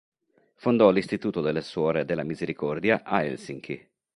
[0.55, 3.87] Fondò l'Istituto delle Suore della Misericordia a Helsinki.